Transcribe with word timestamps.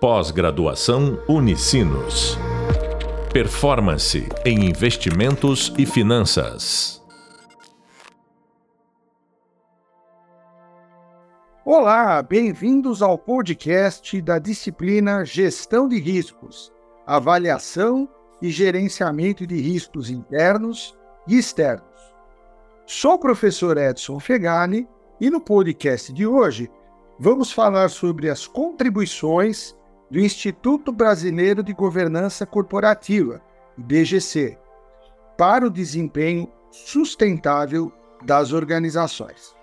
Pós-graduação 0.00 1.20
Unicinos. 1.28 2.38
Performance 3.32 4.28
em 4.44 4.64
investimentos 4.64 5.74
e 5.76 5.84
finanças. 5.84 7.02
Olá, 11.64 12.22
bem-vindos 12.22 13.02
ao 13.02 13.18
podcast 13.18 14.22
da 14.22 14.38
disciplina 14.38 15.24
Gestão 15.24 15.88
de 15.88 15.98
Riscos, 15.98 16.72
Avaliação 17.04 18.08
e 18.40 18.50
Gerenciamento 18.50 19.44
de 19.48 19.60
Riscos 19.60 20.10
Internos 20.10 20.96
e 21.26 21.36
Externos. 21.36 22.14
Sou 22.86 23.14
o 23.14 23.18
professor 23.18 23.76
Edson 23.76 24.20
Fegani 24.20 24.86
e 25.20 25.28
no 25.28 25.40
podcast 25.40 26.12
de 26.12 26.24
hoje 26.24 26.70
vamos 27.18 27.50
falar 27.50 27.88
sobre 27.90 28.30
as 28.30 28.46
contribuições 28.46 29.76
do 30.10 30.18
Instituto 30.18 30.92
Brasileiro 30.92 31.62
de 31.62 31.72
Governança 31.72 32.46
Corporativa, 32.46 33.42
IBGC, 33.76 34.58
para 35.36 35.66
o 35.66 35.70
desempenho 35.70 36.50
sustentável 36.70 37.92
das 38.24 38.52
organizações. 38.52 39.54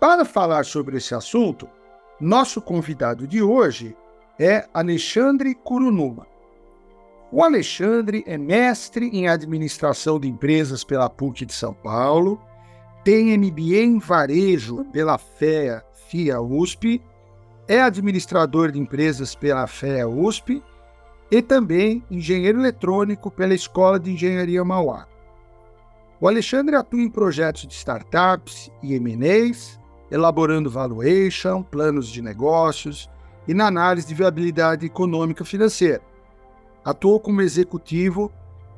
Para 0.00 0.24
falar 0.24 0.64
sobre 0.64 0.98
esse 0.98 1.14
assunto, 1.14 1.68
nosso 2.20 2.60
convidado 2.60 3.26
de 3.26 3.42
hoje 3.42 3.96
é 4.38 4.68
Alexandre 4.72 5.54
Curunuma. 5.54 6.26
O 7.32 7.42
Alexandre 7.42 8.22
é 8.26 8.38
mestre 8.38 9.08
em 9.08 9.28
administração 9.28 10.20
de 10.20 10.28
empresas 10.28 10.84
pela 10.84 11.10
PUC 11.10 11.44
de 11.44 11.52
São 11.52 11.74
Paulo, 11.74 12.40
tem 13.02 13.36
MBA 13.36 13.82
em 13.82 13.98
varejo 13.98 14.84
pela 14.86 15.18
FEA, 15.18 15.84
FIA 16.08 16.40
USP 16.40 17.02
é 17.66 17.80
administrador 17.80 18.70
de 18.70 18.78
empresas 18.78 19.34
pela 19.34 19.66
FEA 19.66 20.08
USP 20.08 20.62
e 21.30 21.40
também 21.40 22.04
engenheiro 22.10 22.60
eletrônico 22.60 23.30
pela 23.30 23.54
Escola 23.54 23.98
de 23.98 24.12
Engenharia 24.12 24.64
Mauá. 24.64 25.06
O 26.20 26.28
Alexandre 26.28 26.76
atua 26.76 27.00
em 27.00 27.10
projetos 27.10 27.66
de 27.66 27.74
startups 27.74 28.70
e 28.82 28.94
M&As, 28.94 29.80
elaborando 30.10 30.70
valuation, 30.70 31.62
planos 31.62 32.08
de 32.08 32.22
negócios 32.22 33.10
e 33.48 33.54
na 33.54 33.66
análise 33.66 34.06
de 34.06 34.14
viabilidade 34.14 34.86
econômica 34.86 35.44
financeira. 35.44 36.02
Atuou 36.84 37.18
como 37.18 37.40
executivo 37.40 38.30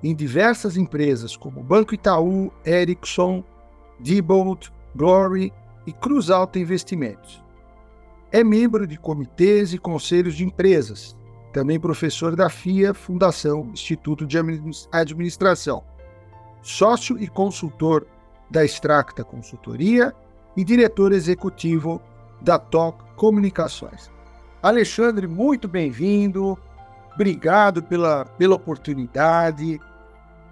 em 0.03 0.15
diversas 0.15 0.77
empresas 0.77 1.37
como 1.37 1.63
Banco 1.63 1.95
Itaú, 1.95 2.53
Ericsson, 2.65 3.45
Diebold, 4.01 4.73
Glory 4.95 5.53
e 5.87 5.93
Cruz 5.93 6.31
Alta 6.31 6.59
Investimentos. 6.59 7.46
É 8.37 8.45
membro 8.45 8.87
de 8.87 8.99
comitês 8.99 9.73
e 9.73 9.79
conselhos 9.79 10.35
de 10.35 10.45
empresas, 10.45 11.17
também 11.55 11.81
professor 11.81 12.37
da 12.37 12.51
FIA, 12.51 12.93
Fundação 12.93 13.71
Instituto 13.73 14.27
de 14.27 14.37
Administração, 14.93 15.83
sócio 16.61 17.19
e 17.19 17.29
consultor 17.29 18.07
da 18.51 18.63
Extracta 18.63 19.25
Consultoria 19.25 20.15
e 20.55 20.63
diretor 20.63 21.13
executivo 21.13 21.99
da 22.43 22.59
TOC 22.59 23.03
Comunicações. 23.17 24.11
Alexandre, 24.63 25.27
muito 25.27 25.67
bem-vindo, 25.67 26.59
obrigado 27.15 27.83
pela, 27.83 28.27
pela 28.27 28.57
oportunidade, 28.57 29.81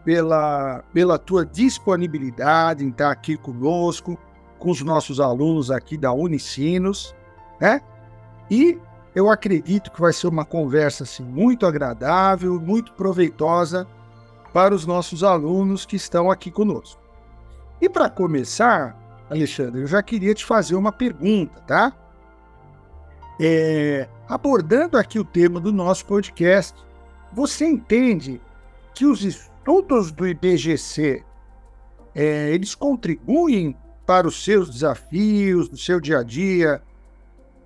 pela, 0.02 0.82
pela 0.90 1.18
tua 1.18 1.44
disponibilidade 1.44 2.82
em 2.82 2.88
estar 2.88 3.10
aqui 3.10 3.36
conosco, 3.36 4.18
com 4.58 4.70
os 4.70 4.80
nossos 4.80 5.20
alunos 5.20 5.70
aqui 5.70 5.98
da 5.98 6.14
Unicinos 6.14 7.14
né? 7.60 7.80
E 8.50 8.78
eu 9.14 9.30
acredito 9.30 9.90
que 9.90 10.00
vai 10.00 10.12
ser 10.12 10.26
uma 10.26 10.44
conversa 10.44 11.04
assim, 11.04 11.22
muito 11.22 11.66
agradável, 11.66 12.60
muito 12.60 12.92
proveitosa 12.94 13.86
para 14.52 14.74
os 14.74 14.86
nossos 14.86 15.22
alunos 15.22 15.86
que 15.86 15.96
estão 15.96 16.30
aqui 16.30 16.50
conosco. 16.50 17.00
E 17.80 17.88
para 17.88 18.08
começar, 18.08 18.96
Alexandre, 19.30 19.82
eu 19.82 19.86
já 19.86 20.02
queria 20.02 20.34
te 20.34 20.44
fazer 20.44 20.74
uma 20.74 20.92
pergunta, 20.92 21.60
tá? 21.62 21.92
É, 23.40 24.08
abordando 24.28 24.96
aqui 24.96 25.18
o 25.18 25.24
tema 25.24 25.60
do 25.60 25.72
nosso 25.72 26.06
podcast, 26.06 26.74
você 27.32 27.66
entende 27.66 28.40
que 28.94 29.04
os 29.04 29.24
estudos 29.24 30.12
do 30.12 30.26
IBGC 30.26 31.24
é, 32.14 32.50
eles 32.50 32.74
contribuem 32.74 33.76
para 34.06 34.28
os 34.28 34.44
seus 34.44 34.70
desafios, 34.70 35.68
no 35.68 35.76
seu 35.76 36.00
dia 36.00 36.20
a 36.20 36.22
dia, 36.22 36.80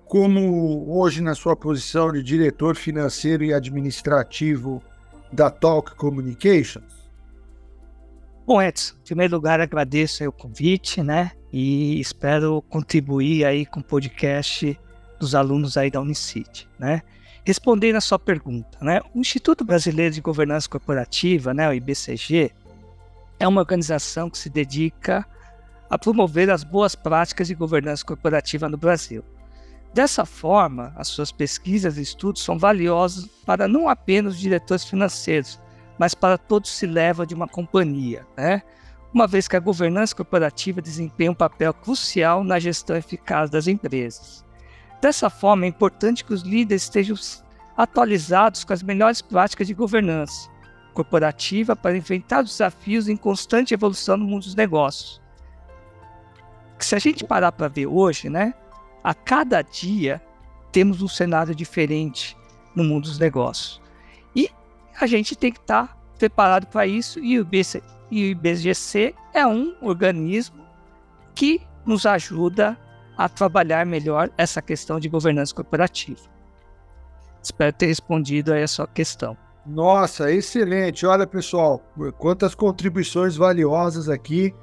como 0.09 0.87
hoje 0.89 1.21
na 1.21 1.35
sua 1.35 1.55
posição 1.55 2.11
de 2.11 2.23
diretor 2.23 2.75
financeiro 2.75 3.43
e 3.43 3.53
administrativo 3.53 4.81
da 5.31 5.51
Talk 5.51 5.93
Communications? 5.93 7.07
Bom, 8.43 8.59
Edson, 8.59 8.95
em 8.95 9.05
primeiro 9.05 9.35
lugar 9.35 9.61
agradeço 9.61 10.27
o 10.27 10.31
convite, 10.31 11.03
né? 11.03 11.31
E 11.53 11.99
espero 11.99 12.59
contribuir 12.63 13.45
aí 13.45 13.67
com 13.67 13.81
o 13.81 13.83
podcast 13.83 14.75
dos 15.19 15.35
alunos 15.35 15.77
aí 15.77 15.91
da 15.91 16.01
Unicity, 16.01 16.67
né? 16.79 17.03
Respondendo 17.45 17.97
a 17.97 18.01
sua 18.01 18.17
pergunta, 18.17 18.79
né? 18.81 19.01
O 19.13 19.19
Instituto 19.19 19.63
Brasileiro 19.63 20.15
de 20.15 20.21
Governança 20.21 20.67
Corporativa, 20.67 21.53
né, 21.53 21.69
o 21.69 21.73
IBCG, 21.73 22.51
é 23.39 23.47
uma 23.47 23.61
organização 23.61 24.27
que 24.27 24.39
se 24.39 24.49
dedica 24.49 25.23
a 25.87 25.99
promover 25.99 26.49
as 26.49 26.63
boas 26.63 26.95
práticas 26.95 27.47
de 27.47 27.53
governança 27.53 28.03
corporativa 28.03 28.67
no 28.67 28.75
Brasil. 28.75 29.23
Dessa 29.93 30.25
forma, 30.25 30.93
as 30.95 31.07
suas 31.07 31.31
pesquisas 31.31 31.97
e 31.97 32.01
estudos 32.01 32.43
são 32.43 32.57
valiosos 32.57 33.27
para 33.45 33.67
não 33.67 33.89
apenas 33.89 34.35
os 34.35 34.39
diretores 34.39 34.85
financeiros, 34.85 35.59
mas 35.97 36.13
para 36.13 36.37
todos 36.37 36.69
se 36.69 36.85
leva 36.85 37.25
de 37.25 37.33
uma 37.33 37.47
companhia, 37.47 38.25
né? 38.37 38.61
uma 39.13 39.27
vez 39.27 39.47
que 39.47 39.55
a 39.55 39.59
governança 39.59 40.15
corporativa 40.15 40.81
desempenha 40.81 41.31
um 41.31 41.35
papel 41.35 41.73
crucial 41.73 42.43
na 42.43 42.59
gestão 42.59 42.95
eficaz 42.95 43.49
das 43.49 43.67
empresas. 43.67 44.45
Dessa 45.01 45.29
forma, 45.29 45.65
é 45.65 45.69
importante 45.69 46.23
que 46.23 46.33
os 46.33 46.43
líderes 46.43 46.83
estejam 46.83 47.15
atualizados 47.75 48.63
com 48.63 48.73
as 48.73 48.83
melhores 48.83 49.21
práticas 49.21 49.67
de 49.67 49.73
governança 49.73 50.49
corporativa 50.93 51.75
para 51.75 51.95
enfrentar 51.95 52.43
os 52.43 52.51
desafios 52.51 53.07
em 53.07 53.15
constante 53.15 53.73
evolução 53.73 54.17
no 54.17 54.25
mundo 54.25 54.43
dos 54.43 54.55
negócios. 54.55 55.21
Se 56.77 56.95
a 56.95 56.99
gente 56.99 57.23
parar 57.23 57.51
para 57.51 57.67
ver 57.67 57.87
hoje, 57.87 58.29
né, 58.29 58.53
a 59.03 59.13
cada 59.13 59.61
dia 59.61 60.21
temos 60.71 61.01
um 61.01 61.07
cenário 61.07 61.55
diferente 61.55 62.37
no 62.75 62.83
mundo 62.83 63.03
dos 63.03 63.19
negócios. 63.19 63.81
E 64.35 64.49
a 64.99 65.07
gente 65.07 65.35
tem 65.35 65.51
que 65.51 65.59
estar 65.59 65.97
preparado 66.17 66.67
para 66.67 66.85
isso 66.85 67.19
e 67.19 67.39
o, 67.39 67.45
BC, 67.45 67.81
e 68.11 68.23
o 68.23 68.27
IBGC 68.27 69.15
é 69.33 69.45
um 69.47 69.75
organismo 69.81 70.65
que 71.33 71.61
nos 71.85 72.05
ajuda 72.05 72.77
a 73.17 73.27
trabalhar 73.27 73.85
melhor 73.85 74.29
essa 74.37 74.61
questão 74.61 74.99
de 74.99 75.09
governança 75.09 75.53
corporativa. 75.53 76.21
Espero 77.41 77.73
ter 77.73 77.87
respondido 77.87 78.53
a 78.53 78.57
essa 78.57 78.85
questão. 78.87 79.37
Nossa, 79.65 80.31
excelente. 80.31 81.05
Olha, 81.05 81.25
pessoal, 81.27 81.81
quantas 82.17 82.53
contribuições 82.55 83.35
valiosas 83.35 84.09
aqui 84.09 84.53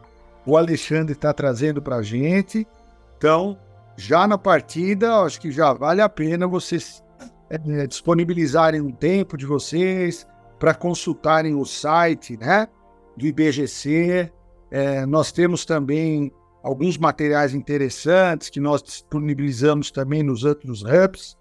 o 0.47 0.57
Alexandre 0.57 1.13
está 1.13 1.33
trazendo 1.33 1.83
para 1.83 1.97
a 1.97 2.03
gente. 2.03 2.67
Então, 3.19 3.59
já 3.97 4.27
na 4.27 4.37
partida, 4.37 5.23
acho 5.23 5.41
que 5.41 5.51
já 5.51 5.73
vale 5.73 6.01
a 6.01 6.09
pena 6.09 6.47
vocês 6.47 7.03
é, 7.49 7.87
disponibilizarem 7.87 8.81
um 8.81 8.93
tempo 8.93 9.37
de 9.37 9.47
vocês 9.47 10.27
para 10.59 10.75
consultarem 10.75 11.55
o 11.55 11.65
site 11.65 12.37
né, 12.37 12.69
do 13.17 13.27
IBGC. 13.27 14.31
É, 14.71 15.07
nós 15.07 15.33
temos 15.33 15.65
também 15.65 16.33
alguns 16.63 16.99
materiais 16.99 17.55
interessantes 17.55 18.51
que 18.51 18.61
nós 18.61 18.83
disponibilizamos 18.83 19.91
também 19.91 20.23
nos 20.23 20.45
outros 20.45 20.83
hubs. 20.83 21.37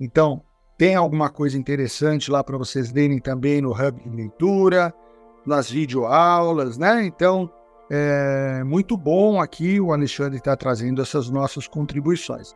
Então, 0.00 0.42
tem 0.78 0.94
alguma 0.94 1.28
coisa 1.28 1.58
interessante 1.58 2.30
lá 2.30 2.42
para 2.42 2.56
vocês 2.56 2.90
lerem 2.90 3.18
também 3.18 3.60
no 3.60 3.72
hub 3.72 4.02
de 4.02 4.08
leitura, 4.08 4.94
nas 5.44 5.70
videoaulas, 5.70 6.78
né? 6.78 7.04
Então, 7.04 7.50
é 7.90 8.62
muito 8.62 8.96
bom 8.96 9.40
aqui 9.40 9.80
o 9.80 9.92
Alexandre 9.92 10.38
está 10.38 10.56
trazendo 10.56 11.02
essas 11.02 11.28
nossas 11.28 11.66
contribuições. 11.66 12.54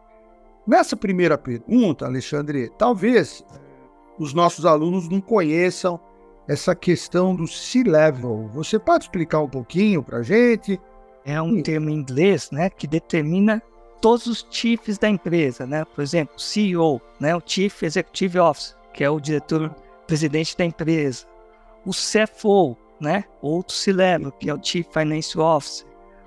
Nessa 0.65 0.97
primeira 0.97 1.37
pergunta, 1.37 2.07
Alexandre, 2.07 2.71
talvez 2.79 3.45
os 4.19 4.33
nossos 4.33 4.65
alunos 4.65 5.09
não 5.09 5.21
conheçam 5.21 6.01
essa 6.47 6.75
questão 6.75 7.35
do 7.35 7.49
C-level. 7.49 8.49
Você 8.55 8.79
pode 8.79 9.05
explicar 9.05 9.41
um 9.41 9.49
pouquinho 9.49 10.03
para 10.03 10.19
a 10.19 10.23
gente? 10.23 10.81
É 11.25 11.41
um 11.43 11.61
termo 11.61 11.91
em 11.91 11.95
inglês, 11.95 12.51
né, 12.53 12.71
que 12.71 12.87
determina 12.87 13.61
todos 14.01 14.27
os 14.27 14.47
chiefs 14.51 14.99
da 14.99 15.09
empresa, 15.09 15.67
né? 15.67 15.85
Por 15.85 16.03
exemplo, 16.03 16.39
CEO, 16.39 17.01
né, 17.19 17.35
o 17.35 17.43
Chief 17.45 17.83
Executive 17.83 18.39
Officer, 18.39 18.77
que 18.93 19.03
é 19.03 19.11
o 19.11 19.19
diretor 19.19 19.75
presidente 20.07 20.57
da 20.57 20.65
empresa. 20.65 21.27
O 21.85 21.91
CFO, 21.91 22.77
né? 23.01 23.25
Outro 23.41 23.75
C-Level, 23.75 24.33
que 24.33 24.49
é 24.49 24.55
o 24.55 24.63
Chief 24.63 24.87
Financial 24.93 25.57
Officer. 25.57 25.87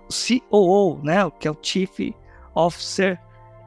O 0.09 0.49
COO, 0.49 1.03
né? 1.03 1.29
Que 1.39 1.47
é 1.47 1.51
o 1.51 1.57
Chief 1.61 2.13
Officer, 2.55 3.19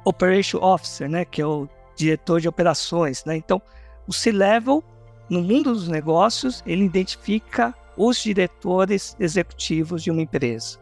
Operation 0.04 0.58
Officer, 0.58 1.08
né? 1.08 1.24
Que 1.24 1.42
é 1.42 1.46
o 1.46 1.68
diretor 1.96 2.40
de 2.40 2.48
operações, 2.48 3.24
né? 3.24 3.36
Então, 3.36 3.60
o 4.06 4.12
C-level 4.12 4.82
no 5.30 5.40
mundo 5.40 5.72
dos 5.72 5.86
negócios, 5.86 6.60
ele 6.66 6.84
identifica 6.84 7.72
os 7.96 8.20
diretores 8.20 9.16
executivos 9.20 10.02
de 10.02 10.10
uma 10.10 10.22
empresa. 10.22 10.78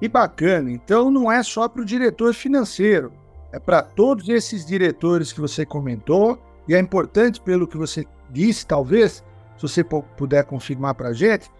E 0.00 0.08
bacana, 0.08 0.70
então 0.70 1.10
não 1.10 1.30
é 1.30 1.42
só 1.42 1.68
para 1.68 1.82
o 1.82 1.84
diretor 1.84 2.32
financeiro, 2.32 3.12
é 3.52 3.58
para 3.58 3.82
todos 3.82 4.28
esses 4.28 4.64
diretores 4.64 5.32
que 5.32 5.40
você 5.40 5.66
comentou, 5.66 6.38
e 6.66 6.74
é 6.74 6.78
importante, 6.78 7.40
pelo 7.40 7.66
que 7.66 7.76
você 7.76 8.06
disse, 8.30 8.66
talvez, 8.66 9.22
se 9.56 9.62
você 9.62 9.84
puder 9.84 10.44
confirmar 10.44 10.94
para 10.94 11.08
a 11.08 11.12
gente, 11.12 11.50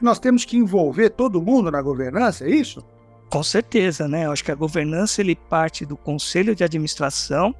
nós 0.00 0.18
temos 0.18 0.44
que 0.44 0.56
envolver 0.56 1.10
todo 1.10 1.42
mundo 1.42 1.70
na 1.70 1.80
governança, 1.80 2.44
é 2.44 2.50
isso? 2.50 2.84
Com 3.30 3.42
certeza, 3.42 4.06
né? 4.08 4.26
Eu 4.26 4.32
acho 4.32 4.44
que 4.44 4.52
a 4.52 4.54
governança 4.54 5.20
ele 5.20 5.34
parte 5.34 5.84
do 5.84 5.96
conselho 5.96 6.54
de 6.54 6.64
administração, 6.64 7.54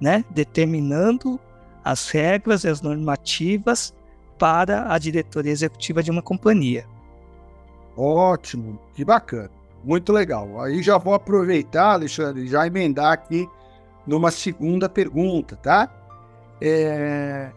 né, 0.00 0.24
determinando 0.30 1.38
as 1.84 2.08
regras 2.10 2.64
e 2.64 2.68
as 2.68 2.80
normativas 2.80 3.94
para 4.38 4.92
a 4.92 4.98
diretoria 4.98 5.52
executiva 5.52 6.02
de 6.02 6.10
uma 6.10 6.22
companhia. 6.22 6.86
Ótimo, 7.96 8.78
que 8.94 9.04
bacana, 9.04 9.50
muito 9.84 10.12
legal. 10.12 10.60
Aí 10.60 10.82
já 10.82 10.98
vou 10.98 11.14
aproveitar, 11.14 11.92
Alexandre, 11.92 12.46
já 12.48 12.66
emendar 12.66 13.12
aqui 13.12 13.48
numa 14.06 14.30
segunda 14.30 14.88
pergunta, 14.88 15.56
tá? 15.56 15.88
É, 16.60 17.50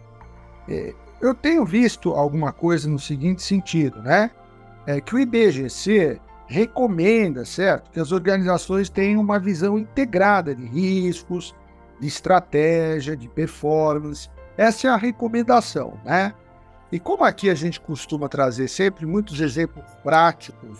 é, 0.68 0.94
eu 1.22 1.34
tenho 1.34 1.66
visto 1.66 2.12
alguma 2.12 2.52
coisa 2.52 2.90
no 2.90 3.00
seguinte 3.00 3.42
sentido, 3.42 4.02
né? 4.02 4.32
É 4.86 5.02
que 5.02 5.16
o 5.16 5.20
IBGC 5.20 6.20
recomenda, 6.48 7.44
certo, 7.44 7.90
que 7.92 8.00
as 8.00 8.12
organizações 8.12 8.90
tenham 8.90 9.22
uma 9.22 9.40
visão 9.40 9.80
integrada 9.80 10.54
de 10.54 10.66
riscos, 10.66 11.56
de 12.00 12.08
estratégia, 12.08 13.16
de 13.16 13.28
performance. 13.28 14.30
Essa 14.58 14.88
é 14.88 14.92
a 14.92 14.98
recomendação, 14.98 15.98
né? 16.06 16.34
E 16.92 17.00
como 17.00 17.24
aqui 17.24 17.50
a 17.50 17.56
gente 17.56 17.80
costuma 17.80 18.30
trazer 18.30 18.68
sempre 18.68 19.06
muitos 19.06 19.40
exemplos 19.42 19.84
práticos 20.04 20.80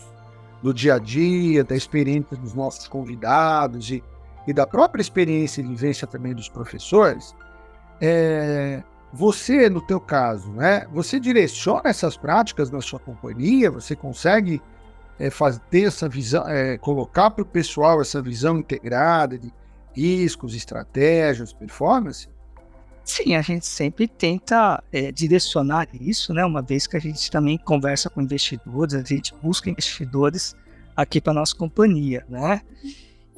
do 0.62 0.72
dia 0.72 0.94
a 0.94 0.98
dia, 0.98 1.64
da 1.64 1.76
experiência 1.76 2.36
dos 2.36 2.54
nossos 2.54 2.86
convidados 2.86 3.90
e, 3.90 4.02
e 4.46 4.52
da 4.52 4.66
própria 4.66 5.02
experiência 5.02 5.60
e 5.60 5.64
vivência 5.64 6.06
também 6.06 6.32
dos 6.32 6.48
professores, 6.48 7.34
é, 8.00 8.82
você, 9.16 9.70
no 9.70 9.80
teu 9.80 9.98
caso, 9.98 10.50
né, 10.52 10.86
você 10.92 11.18
direciona 11.18 11.88
essas 11.88 12.16
práticas 12.16 12.70
na 12.70 12.82
sua 12.82 12.98
companhia, 12.98 13.70
você 13.70 13.96
consegue 13.96 14.60
é, 15.18 15.30
fazer, 15.30 15.60
ter 15.70 15.86
essa 15.86 16.06
visão, 16.06 16.46
é, 16.46 16.76
colocar 16.76 17.30
para 17.30 17.42
o 17.42 17.46
pessoal 17.46 18.02
essa 18.02 18.20
visão 18.20 18.58
integrada 18.58 19.38
de 19.38 19.50
riscos, 19.94 20.54
estratégias, 20.54 21.50
performance? 21.50 22.28
Sim, 23.02 23.34
a 23.36 23.40
gente 23.40 23.64
sempre 23.64 24.06
tenta 24.06 24.82
é, 24.92 25.10
direcionar 25.10 25.88
isso, 25.94 26.34
né? 26.34 26.44
Uma 26.44 26.60
vez 26.60 26.86
que 26.86 26.96
a 26.96 27.00
gente 27.00 27.30
também 27.30 27.56
conversa 27.56 28.10
com 28.10 28.20
investidores, 28.20 28.94
a 28.94 29.02
gente 29.02 29.32
busca 29.42 29.70
investidores 29.70 30.54
aqui 30.94 31.22
para 31.22 31.32
nossa 31.32 31.54
companhia, 31.54 32.26
né? 32.28 32.60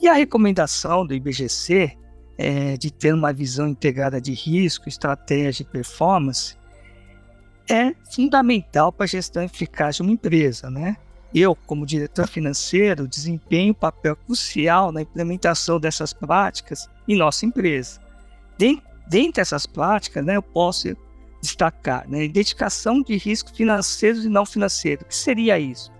E 0.01 0.09
a 0.09 0.15
recomendação 0.15 1.07
do 1.07 1.15
IBGC 1.15 1.97
é, 2.38 2.76
de 2.76 2.90
ter 2.90 3.12
uma 3.12 3.32
visão 3.32 3.69
integrada 3.69 4.20
de 4.20 4.32
risco, 4.32 4.88
estratégia 4.88 5.64
e 5.64 5.67
performance 5.67 6.56
é 7.69 7.93
fundamental 8.14 8.90
para 8.90 9.05
a 9.05 9.08
gestão 9.08 9.43
eficaz 9.43 9.96
de 9.96 10.02
uma 10.02 10.12
empresa, 10.12 10.70
né? 10.70 10.96
Eu, 11.35 11.55
como 11.55 11.85
diretor 11.85 12.26
financeiro, 12.26 13.06
desempenho 13.06 13.73
um 13.73 13.75
papel 13.75 14.17
crucial 14.17 14.90
na 14.90 15.02
implementação 15.02 15.79
dessas 15.79 16.14
práticas 16.14 16.88
em 17.06 17.17
nossa 17.17 17.44
empresa. 17.44 18.00
Dentre 18.56 19.32
dessas 19.34 19.67
práticas, 19.67 20.25
né, 20.25 20.37
eu 20.37 20.43
posso 20.43 20.96
destacar 21.43 22.08
né, 22.08 22.25
identificação 22.25 23.02
de 23.02 23.17
riscos 23.17 23.55
financeiros 23.55 24.25
e 24.25 24.29
não 24.29 24.46
financeiros. 24.46 25.05
O 25.05 25.08
que 25.08 25.14
seria 25.14 25.58
isso? 25.58 25.93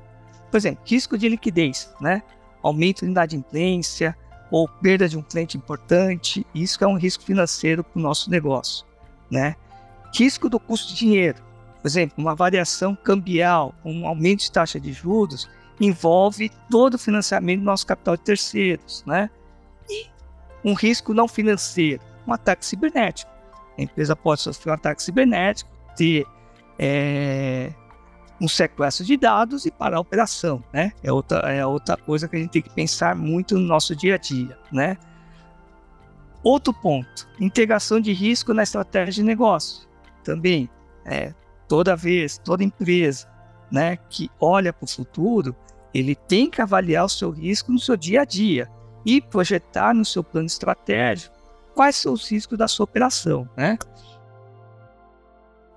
Por 0.51 0.57
exemplo, 0.57 0.83
risco 0.87 1.19
de 1.19 1.29
liquidez, 1.29 1.93
né? 2.01 2.23
aumento 2.63 3.05
de 3.05 3.11
inadimplência 3.11 4.17
ou 4.51 4.69
perda 4.69 5.09
de 5.09 5.17
um 5.17 5.23
cliente 5.23 5.57
importante. 5.57 6.47
Isso 6.55 6.83
é 6.83 6.87
um 6.87 6.97
risco 6.97 7.25
financeiro 7.25 7.83
para 7.85 7.99
o 7.99 8.03
nosso 8.03 8.31
negócio. 8.31 8.87
Né? 9.31 9.57
Risco 10.15 10.49
do 10.49 10.59
custo 10.59 10.89
de 10.89 10.97
dinheiro 10.97 11.49
por 11.81 11.87
exemplo, 11.89 12.15
uma 12.19 12.35
variação 12.35 12.95
cambial, 12.97 13.75
um 13.85 14.07
aumento 14.07 14.41
de 14.41 14.53
taxa 14.53 14.81
de 14.81 14.93
juros, 14.93 15.49
envolve 15.81 16.51
todo 16.71 16.95
o 16.95 16.99
financiamento 16.99 17.61
do 17.61 17.65
nosso 17.65 17.87
capital 17.87 18.17
de 18.17 18.23
terceiros, 18.25 19.05
né? 19.07 19.31
E 19.89 20.07
um 20.65 20.75
risco 20.75 21.15
não 21.15 21.29
financeiro, 21.29 22.03
um 22.27 22.33
ataque 22.33 22.67
cibernético. 22.67 23.31
A 23.79 23.83
empresa 23.83 24.17
pode 24.17 24.41
sofrer 24.41 24.73
um 24.73 24.75
ataque 24.75 25.03
cibernético, 25.03 25.71
ter 25.97 26.27
é, 26.79 27.73
um 28.41 28.47
sequestro 28.47 29.05
de 29.05 29.17
dados 29.17 29.67
e 29.67 29.71
parar 29.71 29.97
a 29.97 30.01
operação, 30.01 30.63
né? 30.73 30.93
É 31.03 31.13
outra, 31.13 31.39
é 31.53 31.65
outra 31.67 31.97
coisa 31.97 32.29
que 32.29 32.37
a 32.37 32.39
gente 32.39 32.51
tem 32.51 32.63
que 32.63 32.71
pensar 32.71 33.17
muito 33.17 33.57
no 33.57 33.67
nosso 33.67 33.97
dia 33.97 34.15
a 34.15 34.19
dia, 34.19 34.57
né? 34.73 34.97
Outro 36.43 36.73
ponto, 36.73 37.29
integração 37.41 38.01
de 38.01 38.13
risco 38.13 38.55
na 38.55 38.63
estratégia 38.63 39.15
de 39.15 39.23
negócio. 39.25 39.89
Também, 40.23 40.71
é, 41.05 41.35
toda 41.67 41.97
vez, 41.97 42.39
toda 42.39 42.63
empresa 42.63 43.29
né, 43.71 43.99
que 44.09 44.31
olha 44.41 44.73
para 44.73 44.85
o 44.85 44.89
futuro, 44.89 45.55
ele 45.93 46.15
tem 46.15 46.49
que 46.49 46.63
avaliar 46.63 47.05
o 47.05 47.09
seu 47.09 47.31
risco 47.31 47.73
no 47.73 47.79
seu 47.79 47.97
dia 47.97 48.23
a 48.23 48.25
dia 48.25 48.69
e 49.05 49.21
projetar 49.21 49.95
no 49.95 50.05
seu 50.05 50.23
plano 50.23 50.47
estratégico 50.47 51.37
quais 51.75 51.97
são 51.97 52.13
os 52.13 52.29
riscos 52.31 52.59
da 52.59 52.69
sua 52.69 52.85
operação. 52.85 53.49
Né? 53.57 53.79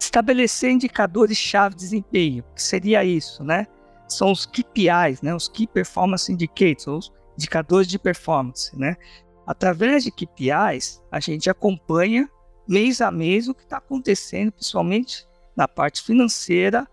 Estabelecer 0.02 0.72
indicadores-chave 0.72 1.76
de 1.76 1.82
desempenho, 1.82 2.44
que 2.56 2.64
seria 2.64 3.04
isso, 3.04 3.44
né? 3.44 3.68
São 4.08 4.32
os 4.32 4.48
KPIs, 4.48 5.22
né? 5.22 5.34
os 5.34 5.48
Key 5.48 5.68
Performance 5.68 6.32
Indicators, 6.32 7.10
os 7.10 7.14
indicadores 7.38 7.88
de 7.88 8.00
performance. 8.00 8.78
Né? 8.78 8.98
Através 9.46 10.04
de 10.04 10.12
KPIs, 10.12 11.02
a 11.12 11.20
gente 11.20 11.50
acompanha 11.50 12.28
mês 12.68 13.00
a 13.00 13.12
mês 13.12 13.48
o 13.48 13.54
que 13.54 13.64
está 13.64 13.78
acontecendo, 13.78 14.52
principalmente 14.52 15.28
na 15.56 15.68
parte 15.68 16.02
financeira 16.02 16.88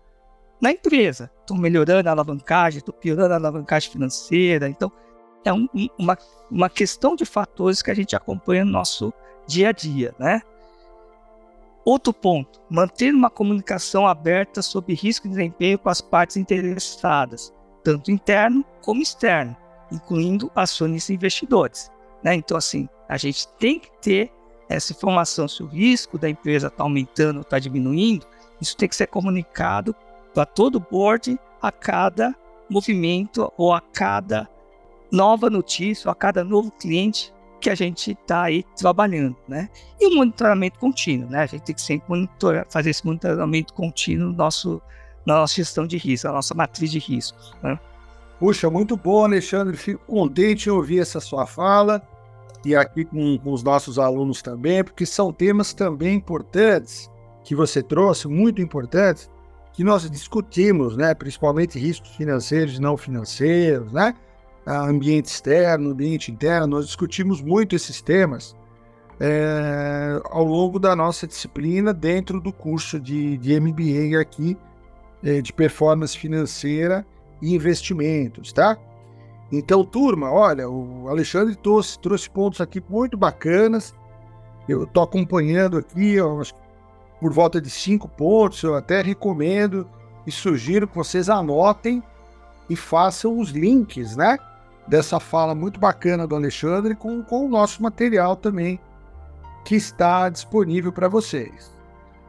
na 0.61 0.71
empresa. 0.71 1.31
Estou 1.41 1.57
melhorando 1.57 2.09
a 2.09 2.11
alavancagem, 2.11 2.77
estou 2.77 2.93
piorando 2.93 3.33
a 3.33 3.37
alavancagem 3.37 3.91
financeira. 3.91 4.69
Então, 4.69 4.91
é 5.43 5.51
um, 5.51 5.67
uma, 5.97 6.17
uma 6.51 6.69
questão 6.69 7.15
de 7.15 7.25
fatores 7.25 7.81
que 7.81 7.89
a 7.89 7.93
gente 7.93 8.15
acompanha 8.15 8.65
no 8.65 8.71
nosso 8.71 9.11
dia 9.47 9.69
a 9.69 9.71
dia, 9.71 10.13
né? 10.19 10.41
Outro 11.85 12.13
ponto, 12.13 12.61
manter 12.69 13.13
uma 13.13 13.29
comunicação 13.29 14.05
aberta 14.05 14.61
sobre 14.61 14.93
risco 14.93 15.27
de 15.27 15.35
desempenho 15.35 15.79
com 15.79 15.89
as 15.89 16.01
partes 16.01 16.37
interessadas, 16.37 17.53
tanto 17.83 18.11
interno 18.11 18.63
como 18.81 19.01
externo, 19.01 19.55
incluindo 19.91 20.51
acionistas 20.55 21.09
e 21.09 21.13
investidores. 21.13 21.91
Né? 22.23 22.35
Então, 22.35 22.57
assim, 22.57 22.87
a 23.07 23.17
gente 23.17 23.47
tem 23.59 23.79
que 23.79 23.91
ter 24.01 24.31
essa 24.67 24.93
informação 24.93 25.47
se 25.47 25.63
o 25.63 25.67
risco 25.67 26.17
da 26.17 26.29
empresa 26.29 26.67
está 26.67 26.83
aumentando 26.83 27.37
ou 27.37 27.41
está 27.41 27.57
diminuindo, 27.57 28.27
isso 28.61 28.77
tem 28.77 28.87
que 28.87 28.95
ser 28.95 29.07
comunicado 29.07 29.95
para 30.33 30.45
todo 30.45 30.75
o 30.75 30.79
board 30.79 31.39
a 31.61 31.71
cada 31.71 32.35
movimento 32.69 33.51
ou 33.57 33.73
a 33.73 33.81
cada 33.81 34.47
nova 35.11 35.49
notícia 35.49 36.07
ou 36.07 36.11
a 36.11 36.15
cada 36.15 36.43
novo 36.43 36.71
cliente 36.71 37.33
que 37.59 37.69
a 37.69 37.75
gente 37.75 38.11
está 38.11 38.43
aí 38.43 38.63
trabalhando, 38.77 39.35
né? 39.47 39.69
E 39.99 40.07
o 40.07 40.15
monitoramento 40.15 40.79
contínuo, 40.79 41.29
né? 41.29 41.43
A 41.43 41.45
gente 41.45 41.63
tem 41.63 41.75
que 41.75 41.81
sempre 41.81 42.07
monitorar, 42.09 42.65
fazer 42.69 42.89
esse 42.89 43.05
monitoramento 43.05 43.73
contínuo 43.73 44.29
no 44.29 44.33
nosso, 44.33 44.81
na 45.25 45.35
nossa 45.35 45.55
gestão 45.55 45.85
de 45.85 45.97
risco, 45.97 46.27
na 46.27 46.33
nossa 46.33 46.55
matriz 46.55 46.91
de 46.91 46.99
riscos, 46.99 47.53
né? 47.61 47.79
Puxa, 48.39 48.69
muito 48.69 48.95
bom, 48.95 49.25
Alexandre. 49.25 49.75
Fico 49.75 50.05
contente 50.05 50.69
em 50.69 50.71
ouvir 50.71 50.99
essa 50.99 51.19
sua 51.19 51.45
fala 51.45 52.01
e 52.63 52.75
aqui 52.75 53.05
com, 53.05 53.37
com 53.37 53.51
os 53.51 53.63
nossos 53.63 53.99
alunos 53.99 54.41
também, 54.41 54.83
porque 54.83 55.05
são 55.05 55.31
temas 55.31 55.73
também 55.73 56.15
importantes 56.15 57.09
que 57.43 57.55
você 57.55 57.81
trouxe, 57.81 58.27
muito 58.27 58.61
importantes, 58.61 59.29
que 59.73 59.83
nós 59.83 60.09
discutimos, 60.09 60.95
né, 60.97 61.13
principalmente 61.13 61.79
riscos 61.79 62.09
financeiros 62.15 62.77
e 62.77 62.81
não 62.81 62.97
financeiros, 62.97 63.91
né, 63.91 64.13
ambiente 64.77 65.25
externo, 65.25 65.91
ambiente 65.91 66.31
interno, 66.31 66.67
nós 66.67 66.85
discutimos 66.85 67.41
muito 67.41 67.75
esses 67.75 68.01
temas 68.01 68.55
é, 69.19 70.21
ao 70.25 70.43
longo 70.43 70.79
da 70.79 70.95
nossa 70.95 71.27
disciplina 71.27 71.93
dentro 71.93 72.39
do 72.39 72.53
curso 72.53 72.99
de, 72.99 73.37
de 73.37 73.59
MBA 73.59 74.19
aqui, 74.19 74.57
é, 75.23 75.41
de 75.41 75.51
performance 75.51 76.17
financeira 76.17 77.05
e 77.41 77.53
investimentos, 77.53 78.53
tá? 78.53 78.77
Então, 79.51 79.83
turma, 79.83 80.31
olha, 80.31 80.69
o 80.69 81.09
Alexandre 81.09 81.55
trouxe, 81.55 81.99
trouxe 81.99 82.29
pontos 82.29 82.61
aqui 82.61 82.81
muito 82.87 83.17
bacanas. 83.17 83.95
Eu 84.67 84.83
estou 84.83 85.03
acompanhando 85.03 85.77
aqui, 85.77 86.17
por 87.19 87.33
volta 87.33 87.59
de 87.59 87.69
cinco 87.69 88.07
pontos. 88.07 88.61
Eu 88.61 88.75
até 88.75 89.01
recomendo 89.01 89.89
e 90.25 90.31
sugiro 90.31 90.87
que 90.87 90.95
vocês 90.95 91.29
anotem 91.29 92.03
e 92.69 92.75
façam 92.75 93.39
os 93.39 93.49
links, 93.49 94.15
né? 94.15 94.37
Dessa 94.89 95.19
fala 95.19 95.53
muito 95.53 95.79
bacana 95.79 96.25
do 96.25 96.35
Alexandre 96.35 96.95
com, 96.95 97.23
com 97.23 97.45
o 97.45 97.49
nosso 97.49 97.81
material 97.81 98.35
também 98.35 98.79
que 99.63 99.75
está 99.75 100.27
disponível 100.29 100.91
para 100.91 101.07
vocês. 101.07 101.71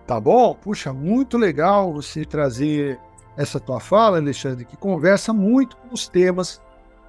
Tá 0.06 0.20
bom? 0.20 0.54
Puxa, 0.54 0.92
muito 0.92 1.38
legal 1.38 1.90
você 1.90 2.22
trazer 2.22 3.00
essa 3.34 3.58
tua 3.58 3.80
fala, 3.80 4.18
Alexandre, 4.18 4.66
que 4.66 4.76
conversa 4.76 5.32
muito 5.32 5.74
com 5.78 5.94
os 5.94 6.06
temas 6.06 6.60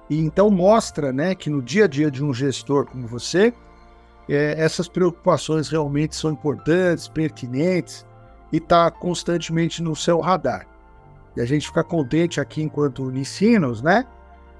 e 0.08 0.18
então 0.18 0.50
mostra, 0.50 1.12
né, 1.12 1.34
que 1.34 1.50
no 1.50 1.60
dia 1.60 1.84
a 1.84 1.88
dia 1.88 2.10
de 2.10 2.24
um 2.24 2.32
gestor 2.32 2.86
como 2.86 3.06
você, 3.06 3.52
é, 4.26 4.54
essas 4.56 4.88
preocupações 4.88 5.68
realmente 5.68 6.16
são 6.16 6.30
importantes, 6.30 7.08
pertinentes 7.08 8.06
e 8.50 8.56
está 8.56 8.90
constantemente 8.90 9.82
no 9.82 9.94
seu 9.94 10.18
radar. 10.20 10.66
E 11.36 11.42
a 11.42 11.44
gente 11.44 11.66
fica 11.66 11.84
contente 11.84 12.40
aqui 12.40 12.62
enquanto 12.62 13.04
Unicinos, 13.04 13.82
né, 13.82 14.06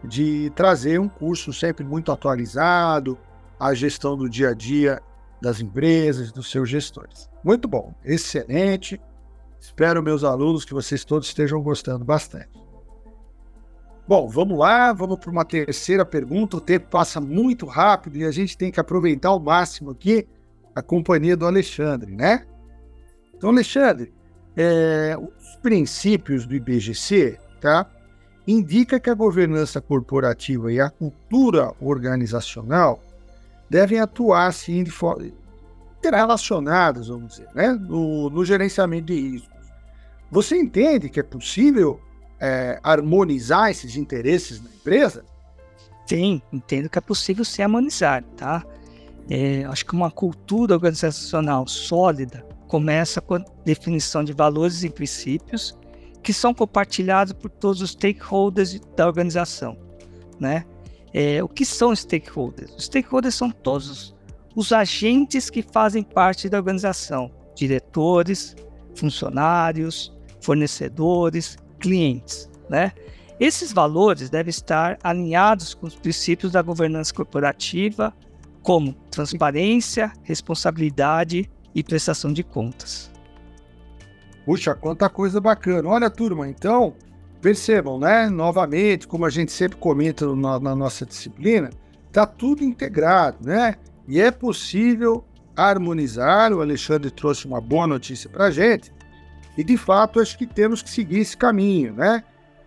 de 0.05 0.51
trazer 0.51 0.99
um 0.99 1.09
curso 1.09 1.53
sempre 1.53 1.85
muito 1.85 2.11
atualizado, 2.11 3.19
a 3.59 3.73
gestão 3.75 4.17
do 4.17 4.29
dia 4.29 4.51
a 4.51 4.55
dia 4.55 5.01
das 5.41 5.61
empresas, 5.61 6.33
dos 6.33 6.51
seus 6.51 6.69
gestores. 6.69 7.29
Muito 7.45 7.69
bom, 7.69 7.95
excelente. 8.05 9.01
Espero, 9.61 10.03
meus 10.03 10.25
alunos, 10.25 10.65
que 10.65 10.75
vocês 10.75 11.05
todos 11.05 11.29
estejam 11.29 11.63
gostando 11.63 12.05
bastante. 12.05 12.63
Bom, 14.07 14.29
vamos 14.29 14.59
lá, 14.59 14.93
vamos 14.93 15.19
para 15.19 15.31
uma 15.31 15.45
terceira 15.45 16.05
pergunta. 16.05 16.57
O 16.57 16.61
tempo 16.61 16.89
passa 16.91 17.21
muito 17.21 17.67
rápido 17.67 18.17
e 18.19 18.25
a 18.25 18.31
gente 18.33 18.59
tem 18.59 18.71
que 18.71 18.81
aproveitar 18.81 19.29
ao 19.29 19.39
máximo 19.39 19.91
aqui 19.91 20.27
a 20.75 20.83
companhia 20.83 21.37
do 21.37 21.47
Alexandre, 21.47 22.15
né? 22.15 22.45
Então, 23.35 23.51
Alexandre, 23.51 24.13
é, 24.57 25.17
os 25.17 25.57
princípios 25.57 26.47
do 26.47 26.55
IBGC, 26.55 27.39
tá? 27.61 27.89
Indica 28.47 28.99
que 28.99 29.09
a 29.09 29.15
governança 29.15 29.81
corporativa 29.81 30.73
e 30.73 30.81
a 30.81 30.91
cultura 30.91 31.73
organizacional 31.81 33.01
devem 33.71 34.01
atuar 34.01 34.53
sim 34.53 34.85
interrelacionadas, 35.99 37.09
vamos 37.09 37.33
dizer, 37.33 37.49
né? 37.55 37.73
no, 37.73 38.29
no 38.29 38.45
gerenciamento 38.45 39.07
de 39.07 39.15
riscos. 39.15 39.53
Você 40.31 40.57
entende 40.57 41.09
que 41.09 41.21
é 41.21 41.23
possível 41.23 42.01
é, 42.41 42.81
harmonizar 42.83 43.71
esses 43.71 43.97
interesses 43.97 44.61
na 44.61 44.69
empresa? 44.71 45.25
Sim, 46.07 46.43
entendo 46.53 46.89
que 46.89 46.99
é 46.99 47.01
possível 47.01 47.45
se 47.45 47.63
harmonizar, 47.63 48.25
tá? 48.37 48.65
É, 49.31 49.65
acho 49.65 49.87
que 49.87 49.95
uma 49.95 50.11
cultura 50.11 50.75
organizacional 50.75 51.69
sólida 51.69 52.45
começa 52.67 53.21
com 53.21 53.37
a 53.37 53.45
definição 53.65 54.25
de 54.25 54.33
valores 54.33 54.83
e 54.83 54.91
princípios 54.91 55.79
que 56.23 56.33
são 56.33 56.55
compartilhados 56.55 57.33
por 57.33 57.51
todos 57.51 57.83
os 57.83 57.91
stakeholders 57.91 58.81
da 58.97 59.07
organização, 59.07 59.77
né? 60.39 60.65
É, 61.13 61.43
o 61.43 61.49
que 61.49 61.65
são 61.65 61.95
stakeholders? 61.95 62.75
Os 62.75 62.85
stakeholders 62.85 63.35
são 63.35 63.51
todos 63.51 64.15
os 64.55 64.73
agentes 64.73 65.51
que 65.51 65.63
fazem 65.63 66.03
parte 66.03 66.49
da 66.49 66.59
organização, 66.59 67.31
diretores, 67.55 68.57
funcionários, 68.95 70.13
fornecedores, 70.41 71.57
clientes, 71.79 72.51
né? 72.69 72.93
Esses 73.41 73.73
valores 73.73 74.31
devem 74.31 74.51
estar 74.51 74.99
alinhados 75.03 75.75
com 75.75 75.87
os 75.87 75.97
princípios 75.97 76.53
da 76.53 76.63
governança 76.63 77.13
corporativa, 77.13 78.15
como 78.63 78.93
transparência, 79.11 80.13
responsabilidade 80.23 81.51
e 81.75 81.83
prestação 81.83 82.33
de 82.33 82.45
contas. 82.45 83.12
Puxa, 84.45 84.75
quanta 84.75 85.09
coisa 85.09 85.41
bacana. 85.41 85.89
Olha, 85.89 86.11
turma, 86.11 86.49
então, 86.49 86.95
percebam, 87.41 87.99
né? 87.99 88.29
Novamente, 88.29 89.07
como 89.07 89.25
a 89.25 89.31
gente 89.31 89.53
sempre 89.53 89.77
comenta 89.77 90.35
na, 90.35 90.59
na 90.59 90.75
nossa 90.75 91.07
disciplina, 91.07 91.71
tá 92.11 92.27
tudo 92.27 92.65
integrado, 92.65 93.39
né? 93.43 93.77
E 94.07 94.21
é 94.21 94.31
possível 94.31 95.25
harmonizar. 95.57 96.53
O 96.53 96.61
Alexandre 96.61 97.11
trouxe 97.11 97.47
uma 97.47 97.61
boa 97.61 97.87
notícia 97.87 98.29
para 98.29 98.47
a 98.47 98.51
gente. 98.51 98.93
E 99.57 99.63
de 99.63 99.77
fato, 99.77 100.21
acho 100.21 100.37
que 100.39 100.47
temos 100.47 100.83
que 100.83 100.91
seguir 100.91 101.21
esse 101.21 101.37
caminho, 101.37 101.93
né? 101.95 102.25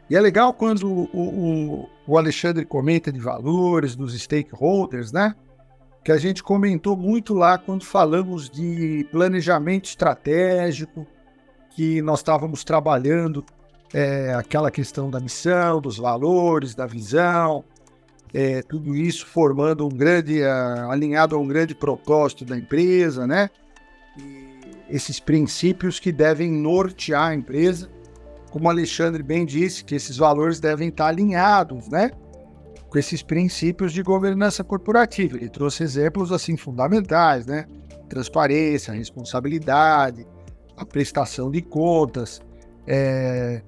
E 0.09 0.15
é 0.15 0.21
legal 0.21 0.53
quando 0.53 0.87
o, 0.87 1.09
o, 1.13 1.89
o 2.07 2.17
Alexandre 2.17 2.63
comenta 2.63 3.11
de 3.11 3.19
valores, 3.19 3.95
dos 3.95 4.13
stakeholders, 4.19 5.11
né? 5.11 5.33
Que 6.03 6.11
a 6.11 6.17
gente 6.17 6.43
comentou 6.43 6.95
muito 6.95 7.33
lá 7.33 7.57
quando 7.57 7.83
falamos 7.83 8.49
de 8.49 9.07
planejamento 9.11 9.85
estratégico, 9.85 11.07
que 11.75 12.01
nós 12.01 12.19
estávamos 12.19 12.63
trabalhando 12.63 13.45
é, 13.93 14.33
aquela 14.33 14.71
questão 14.71 15.09
da 15.09 15.19
missão, 15.19 15.81
dos 15.81 15.97
valores, 15.97 16.73
da 16.73 16.85
visão, 16.85 17.63
é, 18.33 18.61
tudo 18.61 18.95
isso 18.95 19.25
formando 19.25 19.85
um 19.85 19.89
grande, 19.89 20.41
uh, 20.41 20.89
alinhado 20.89 21.35
a 21.35 21.39
um 21.39 21.47
grande 21.47 21.75
propósito 21.75 22.43
da 22.45 22.57
empresa, 22.57 23.27
né? 23.27 23.49
E 24.17 24.59
esses 24.89 25.19
princípios 25.19 25.99
que 25.99 26.11
devem 26.11 26.51
nortear 26.51 27.29
a 27.29 27.35
empresa, 27.35 27.89
como 28.51 28.69
Alexandre 28.69 29.21
bem 29.21 29.45
disse, 29.45 29.83
que 29.83 29.95
esses 29.95 30.17
valores 30.17 30.59
devem 30.59 30.89
estar 30.89 31.07
alinhados, 31.07 31.87
né? 31.89 32.11
Com 32.89 32.97
esses 32.97 33.21
princípios 33.21 33.91
de 33.91 34.01
governança 34.01 34.63
corporativa. 34.63 35.37
Ele 35.37 35.49
trouxe 35.49 35.83
exemplos 35.83 36.31
assim 36.31 36.55
fundamentais, 36.55 37.45
né? 37.45 37.65
Transparência, 38.09 38.93
responsabilidade, 38.93 40.25
a 40.77 40.85
prestação 40.85 41.49
de 41.51 41.61
contas. 41.61 42.41
É... 42.87 43.61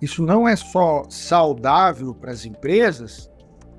Isso 0.00 0.24
não 0.24 0.48
é 0.48 0.56
só 0.56 1.04
saudável 1.10 2.14
para 2.14 2.32
as 2.32 2.46
empresas, 2.46 3.30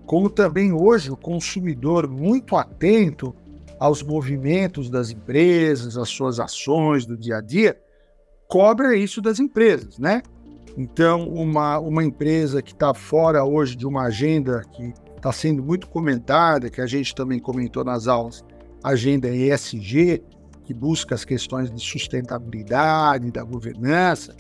como 0.05 0.29
também 0.29 0.71
hoje 0.71 1.09
o 1.09 1.17
consumidor 1.17 2.07
muito 2.07 2.55
atento 2.55 3.35
aos 3.79 4.03
movimentos 4.03 4.89
das 4.89 5.09
empresas, 5.09 5.97
às 5.97 6.09
suas 6.09 6.39
ações 6.39 7.05
do 7.05 7.17
dia 7.17 7.37
a 7.37 7.41
dia, 7.41 7.75
cobra 8.47 8.95
isso 8.95 9.21
das 9.21 9.39
empresas, 9.39 9.97
né? 9.97 10.21
Então, 10.77 11.27
uma, 11.27 11.79
uma 11.79 12.03
empresa 12.03 12.61
que 12.61 12.73
está 12.73 12.93
fora 12.93 13.43
hoje 13.43 13.75
de 13.75 13.87
uma 13.87 14.03
agenda 14.03 14.61
que 14.71 14.93
está 15.15 15.31
sendo 15.31 15.63
muito 15.63 15.87
comentada, 15.87 16.69
que 16.69 16.81
a 16.81 16.85
gente 16.85 17.13
também 17.13 17.39
comentou 17.39 17.83
nas 17.83 18.07
aulas, 18.07 18.43
agenda 18.83 19.29
ESG, 19.29 20.23
que 20.71 20.73
busca 20.73 21.13
as 21.13 21.25
questões 21.25 21.69
de 21.69 21.81
sustentabilidade, 21.81 23.29
da 23.29 23.43
governança, 23.43 24.33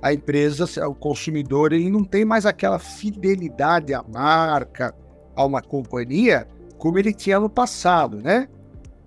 a 0.00 0.12
empresa, 0.12 0.66
o 0.86 0.94
consumidor, 0.94 1.72
ele 1.72 1.90
não 1.90 2.04
tem 2.04 2.24
mais 2.24 2.46
aquela 2.46 2.78
fidelidade 2.78 3.92
à 3.92 4.02
marca, 4.02 4.94
a 5.34 5.44
uma 5.44 5.60
companhia 5.60 6.46
como 6.78 6.98
ele 6.98 7.12
tinha 7.12 7.40
no 7.40 7.48
passado, 7.48 8.18
né? 8.18 8.46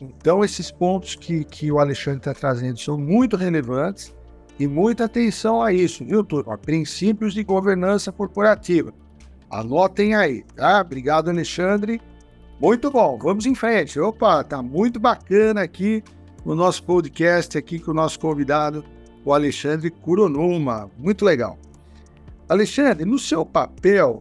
Então, 0.02 0.44
esses 0.44 0.70
pontos 0.70 1.16
que, 1.16 1.44
que 1.46 1.72
o 1.72 1.80
Alexandre 1.80 2.20
está 2.20 2.34
trazendo 2.34 2.80
são 2.80 2.98
muito 2.98 3.38
relevantes 3.38 4.14
e 4.60 4.68
muita 4.68 5.06
atenção 5.06 5.62
a 5.62 5.72
isso, 5.72 6.04
viu, 6.04 6.24
turma? 6.24 6.58
Princípios 6.58 7.34
de 7.34 7.44
governança 7.44 8.12
corporativa. 8.12 8.92
Anotem 9.50 10.16
aí, 10.16 10.44
tá? 10.56 10.82
Obrigado, 10.82 11.30
Alexandre. 11.30 12.02
Muito 12.60 12.92
bom, 12.92 13.18
vamos 13.22 13.46
em 13.46 13.56
frente. 13.56 14.00
Opa, 14.00 14.44
tá 14.44 14.62
muito 14.62 15.00
bacana 15.00 15.62
aqui 15.62 16.04
o 16.46 16.56
nosso 16.56 16.84
podcast 16.84 17.58
aqui 17.58 17.80
com 17.80 17.92
o 17.92 17.94
nosso 17.94 18.20
convidado, 18.20 18.84
o 19.24 19.34
Alexandre 19.34 19.90
Curonuma. 19.90 20.90
Muito 20.98 21.26
legal. 21.26 21.58
Alexandre, 22.48 23.06
no 23.06 23.20
seu 23.20 23.46
papel 23.46 24.20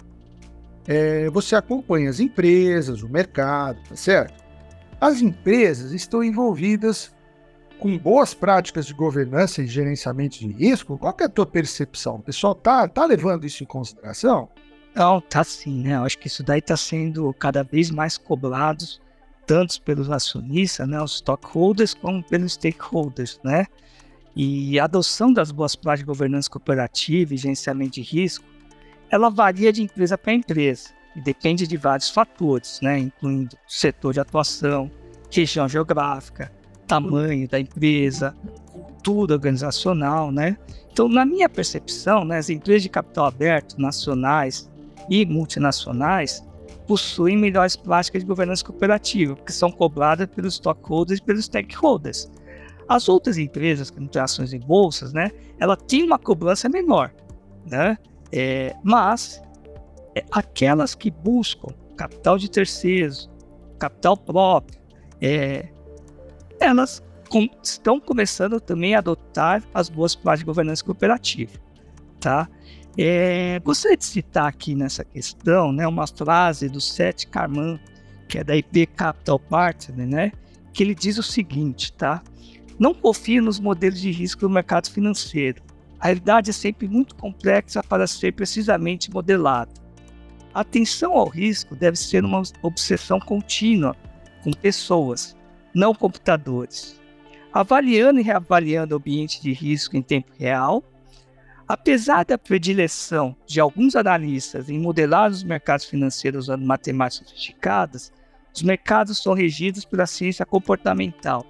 é, 0.87 1.29
você 1.31 1.57
acompanha 1.57 2.11
as 2.11 2.21
empresas, 2.21 3.03
o 3.03 3.09
mercado, 3.09 3.79
tá 3.89 3.97
certo? 3.97 4.45
As 5.01 5.21
empresas 5.21 5.93
estão 5.93 6.23
envolvidas 6.23 7.15
com 7.79 7.99
boas 7.99 8.33
práticas 8.33 8.87
de 8.87 8.95
governança 8.95 9.63
e 9.63 9.67
gerenciamento 9.67 10.39
de 10.39 10.49
risco. 10.49 10.97
Qual 10.97 11.15
é 11.21 11.25
a 11.25 11.29
tua 11.29 11.45
percepção? 11.45 12.17
O 12.17 12.23
pessoal 12.23 12.55
tá, 12.55 12.89
tá 12.89 13.05
levando 13.05 13.45
isso 13.45 13.63
em 13.63 13.67
consideração? 13.67 14.49
Não, 14.95 15.21
tá 15.21 15.45
sim, 15.45 15.83
né? 15.83 15.97
Eu 15.97 16.05
acho 16.05 16.19
que 16.19 16.27
isso 16.27 16.43
daí 16.43 16.61
está 16.61 16.77
sendo 16.77 17.33
cada 17.35 17.63
vez 17.63 17.91
mais 17.91 18.17
cobrado, 18.17 18.85
tanto 19.47 19.81
pelos 19.83 20.11
acionistas, 20.11 20.89
né, 20.89 21.01
os 21.01 21.17
stockholders, 21.17 21.95
como 21.95 22.23
pelos 22.23 22.55
stakeholders, 22.55 23.41
né? 23.45 23.67
E 24.35 24.79
a 24.79 24.85
adoção 24.85 25.33
das 25.33 25.51
boas 25.51 25.75
práticas 25.75 26.01
de 26.01 26.07
governança 26.07 26.51
corporativa 26.51 27.33
e 27.33 27.37
gerenciamento 27.39 27.93
de 27.93 28.03
risco 28.03 28.45
ela 29.11 29.31
varia 29.31 29.73
de 29.73 29.83
empresa 29.83 30.19
para 30.19 30.33
empresa 30.33 30.91
e 31.15 31.21
depende 31.21 31.67
de 31.67 31.77
vários 31.77 32.11
fatores, 32.11 32.81
né, 32.83 32.99
incluindo 32.99 33.57
setor 33.67 34.13
de 34.13 34.21
atuação, 34.21 34.91
região 35.31 35.69
geográfica, 35.69 36.53
tamanho 36.87 37.49
da 37.49 37.59
empresa, 37.59 38.35
cultura 38.71 39.35
organizacional, 39.35 40.31
né? 40.31 40.57
Então, 40.93 41.09
na 41.09 41.25
minha 41.25 41.49
percepção, 41.49 42.25
né, 42.25 42.39
as 42.39 42.51
empresas 42.51 42.83
de 42.83 42.89
capital 42.89 43.27
aberto, 43.27 43.81
nacionais 43.81 44.71
e 45.09 45.25
multinacionais, 45.25 46.45
possuem 46.87 47.37
melhores 47.37 47.77
práticas 47.77 48.23
de 48.23 48.27
governança 48.27 48.65
cooperativa, 48.65 49.37
que 49.37 49.53
são 49.53 49.71
cobradas 49.71 50.27
pelos 50.29 50.55
stockholders 50.55 51.19
e 51.19 51.23
pelos 51.23 51.45
stakeholders. 51.45 52.31
As 52.89 53.09
outras 53.09 53.37
empresas 53.37 53.91
que 53.91 53.99
não 53.99 54.07
têm 54.07 54.23
ações 54.23 54.53
em 54.53 54.61
bolsas, 54.61 55.13
né, 55.13 55.31
ela 55.59 55.77
tem 55.77 56.05
uma 56.05 56.19
cobrança 56.19 56.69
menor, 56.69 57.13
né? 57.69 57.99
É, 58.33 58.75
mas 58.83 59.43
é, 60.15 60.25
aquelas 60.31 60.95
que 60.95 61.11
buscam 61.11 61.69
capital 61.97 62.39
de 62.39 62.51
terceiros, 62.51 63.31
capital 63.79 64.17
próprio, 64.17 64.79
é, 65.21 65.69
elas 66.61 67.03
com, 67.29 67.49
estão 67.63 67.99
começando 67.99 68.61
também 68.61 68.95
a 68.95 68.99
adotar 68.99 69.63
as 69.75 69.89
boas 69.89 70.15
práticas 70.15 70.41
de 70.41 70.45
governança 70.47 70.85
cooperativa, 70.85 71.53
tá? 72.21 72.49
É, 72.99 73.61
gostaria 73.61 73.97
de 73.97 74.05
citar 74.05 74.49
aqui 74.49 74.75
nessa 74.75 75.05
questão, 75.05 75.71
né, 75.71 75.87
uma 75.87 76.07
frase 76.07 76.69
do 76.69 76.81
Seth 76.81 77.27
Karman, 77.31 77.79
que 78.27 78.39
é 78.39 78.45
da 78.45 78.57
IP 78.57 78.87
Capital 78.87 79.39
Partner, 79.39 80.07
né, 80.07 80.33
que 80.73 80.83
ele 80.83 80.95
diz 80.95 81.19
o 81.19 81.23
seguinte, 81.23 81.93
tá? 81.93 82.23
Não 82.79 82.95
confie 82.95 83.41
nos 83.41 83.61
modelos 83.61 84.01
de 84.01 84.11
risco 84.11 84.43
do 84.43 84.51
mercado 84.51 84.91
financeiro. 84.91 85.63
A 85.99 86.07
realidade 86.07 86.51
é 86.51 86.53
sempre 86.53 86.89
muito 86.89 87.15
complexa 87.15 87.83
para 87.83 88.07
ser 88.07 88.33
precisamente 88.33 89.11
modelada. 89.11 89.73
A 90.53 90.61
atenção 90.61 91.13
ao 91.13 91.29
risco 91.29 91.75
deve 91.75 91.99
ser 91.99 92.25
uma 92.25 92.43
obsessão 92.63 93.19
contínua 93.21 93.95
com 94.43 94.53
pessoas, 94.53 95.37
não 95.75 95.95
computadores. 95.95 97.01
Avaliando 97.53 98.21
e 98.21 98.23
reavaliando 98.23 98.95
o 98.95 98.99
ambiente 98.99 99.41
de 99.43 99.53
risco 99.53 99.97
em 99.97 100.03
tempo 100.03 100.31
real, 100.39 100.83
apesar 101.69 102.25
da 102.25 102.39
predileção 102.39 103.37
de 103.47 103.61
alguns 103.61 103.97
analistas 103.97 104.69
em 104.69 104.79
modelar 104.79 105.31
os 105.31 105.43
mercados 105.43 105.85
financeiros 105.85 106.45
usando 106.45 106.65
matemáticas 106.65 107.29
sofisticadas, 107.29 108.13
os 108.55 108.63
mercados 108.63 109.23
são 109.23 109.35
regidos 109.35 109.85
pela 109.85 110.07
ciência 110.07 110.47
comportamental, 110.47 111.45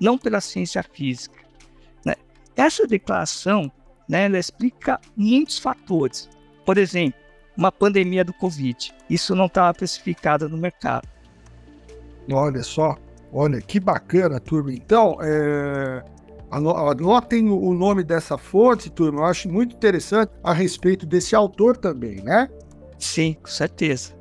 não 0.00 0.16
pela 0.18 0.40
ciência 0.40 0.82
física. 0.82 1.42
Né? 2.04 2.14
Essa 2.56 2.86
declaração 2.86 3.70
né, 4.08 4.26
ela 4.26 4.38
explica 4.38 5.00
muitos 5.16 5.58
fatores. 5.58 6.28
Por 6.64 6.78
exemplo, 6.78 7.20
uma 7.56 7.72
pandemia 7.72 8.24
do 8.24 8.32
Covid. 8.32 8.94
Isso 9.08 9.34
não 9.34 9.46
estava 9.46 9.70
especificado 9.70 10.48
no 10.48 10.56
mercado. 10.56 11.08
Olha 12.30 12.62
só, 12.62 12.96
olha 13.32 13.60
que 13.60 13.80
bacana, 13.80 14.38
turma. 14.38 14.72
Então, 14.72 15.18
é, 15.20 16.04
anotem 16.52 17.48
o 17.48 17.72
nome 17.72 18.04
dessa 18.04 18.36
fonte, 18.36 18.90
turma. 18.90 19.20
Eu 19.20 19.24
acho 19.24 19.48
muito 19.48 19.74
interessante 19.74 20.30
a 20.44 20.52
respeito 20.52 21.06
desse 21.06 21.34
autor 21.34 21.76
também, 21.76 22.22
né? 22.22 22.48
Sim, 22.98 23.36
com 23.42 23.48
certeza. 23.48 24.12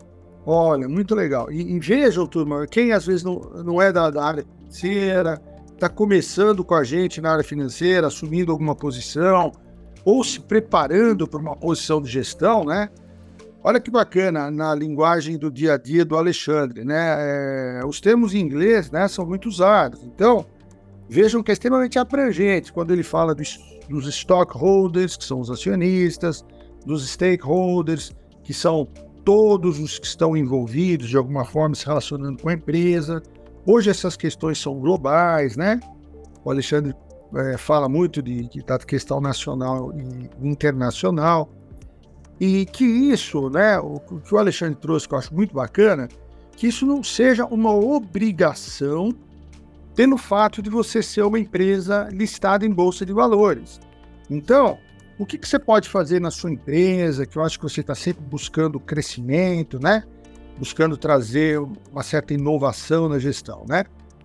Olha, 0.45 0.87
muito 0.87 1.13
legal. 1.13 1.51
E, 1.51 1.75
e 1.75 1.79
vejam, 1.79 2.25
turma, 2.25 2.65
quem 2.65 2.93
às 2.93 3.05
vezes 3.05 3.23
não, 3.23 3.39
não 3.63 3.81
é 3.81 3.91
da, 3.91 4.09
da 4.09 4.23
área 4.23 4.45
financeira, 4.57 5.41
está 5.73 5.89
começando 5.89 6.63
com 6.63 6.73
a 6.73 6.83
gente 6.83 7.19
na 7.19 7.31
área 7.31 7.43
financeira, 7.43 8.07
assumindo 8.07 8.51
alguma 8.51 8.75
posição, 8.75 9.51
ou 10.05 10.23
se 10.23 10.39
preparando 10.39 11.27
para 11.27 11.39
uma 11.39 11.55
posição 11.55 12.01
de 12.01 12.09
gestão, 12.09 12.63
né? 12.63 12.89
Olha 13.63 13.79
que 13.79 13.91
bacana 13.91 14.49
na 14.49 14.73
linguagem 14.73 15.37
do 15.37 15.51
dia 15.51 15.73
a 15.73 15.77
dia 15.77 16.03
do 16.03 16.17
Alexandre, 16.17 16.83
né? 16.83 17.79
É, 17.79 17.85
os 17.85 18.01
termos 18.01 18.33
em 18.33 18.39
inglês, 18.39 18.89
né, 18.89 19.07
são 19.07 19.25
muito 19.25 19.47
usados. 19.47 20.01
Então, 20.03 20.45
vejam 21.11 21.43
que 21.43 21.51
é 21.51 21.53
extremamente 21.53 21.99
abrangente 21.99 22.71
quando 22.71 22.91
ele 22.91 23.03
fala 23.03 23.35
dos, 23.35 23.59
dos 23.89 24.07
stockholders, 24.07 25.17
que 25.17 25.25
são 25.25 25.41
os 25.41 25.51
acionistas, 25.51 26.45
dos 26.85 27.05
stakeholders, 27.09 28.13
que 28.41 28.53
são 28.53 28.87
todos 29.25 29.77
os 29.77 29.99
que 29.99 30.07
estão 30.07 30.37
envolvidos 30.37 31.09
de 31.09 31.17
alguma 31.17 31.43
forma 31.43 31.75
se 31.75 31.85
relacionando 31.85 32.41
com 32.41 32.47
a 32.47 32.53
empresa. 32.53 33.21
Hoje 33.65 33.89
essas 33.89 34.15
questões 34.15 34.57
são 34.57 34.79
globais, 34.79 35.57
né? 35.57 35.81
O 36.45 36.49
Alexandre 36.49 36.95
é, 37.35 37.57
fala 37.57 37.89
muito 37.89 38.21
de, 38.21 38.47
de, 38.47 38.63
questão 38.87 39.19
nacional 39.19 39.93
e 39.93 40.47
internacional. 40.47 41.49
E 42.39 42.65
que 42.65 42.85
isso, 42.85 43.49
né, 43.49 43.77
o 43.79 43.99
que 43.99 44.33
o 44.33 44.37
Alexandre 44.37 44.75
trouxe, 44.75 45.09
que 45.09 45.13
eu 45.13 45.19
acho 45.19 45.35
muito 45.35 45.53
bacana, 45.53 46.07
que 46.55 46.67
isso 46.67 46.85
não 46.85 47.03
seja 47.03 47.45
uma 47.45 47.71
obrigação 47.75 49.13
pelo 49.95 50.17
fato 50.17 50.61
de 50.61 50.69
você 50.69 51.01
ser 51.03 51.23
uma 51.23 51.39
empresa 51.39 52.07
listada 52.11 52.65
em 52.65 52.71
bolsa 52.71 53.05
de 53.05 53.13
valores. 53.13 53.79
Então, 54.29 54.77
o 55.19 55.25
que, 55.25 55.37
que 55.37 55.47
você 55.47 55.59
pode 55.59 55.89
fazer 55.89 56.19
na 56.19 56.31
sua 56.31 56.51
empresa, 56.51 57.25
que 57.25 57.37
eu 57.37 57.43
acho 57.43 57.59
que 57.59 57.63
você 57.63 57.81
está 57.81 57.93
sempre 57.93 58.23
buscando 58.23 58.79
crescimento, 58.79 59.79
né? 59.79 60.03
Buscando 60.57 60.97
trazer 60.97 61.59
uma 61.91 62.03
certa 62.03 62.33
inovação 62.33 63.09
na 63.09 63.19
gestão, 63.19 63.65
né? 63.67 63.83